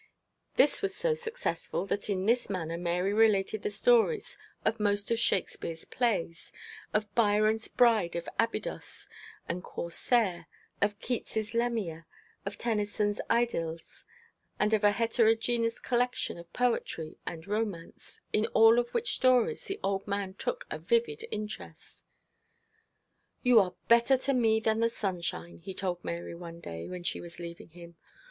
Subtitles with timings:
[0.55, 4.35] This was so successful that in this manner Mary related the stories
[4.65, 6.51] of most of Shakespeare's plays;
[6.91, 9.07] of Byron's Bride of Abydos,
[9.47, 10.47] and Corsair;
[10.81, 12.07] of Keats's Lamia;
[12.47, 14.03] of Tennyson's Idylls;
[14.59, 19.79] and of a heterogenous collection of poetry and romance, in all of which stories the
[19.83, 22.05] old man took a vivid interest.
[23.43, 27.21] 'You are better to me than the sunshine,' he told Mary one day when she
[27.21, 27.97] was leaving him.